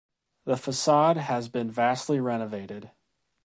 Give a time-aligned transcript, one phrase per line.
[0.45, 2.89] The facade has been vastly renovated.